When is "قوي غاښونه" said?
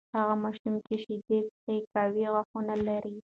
1.93-2.75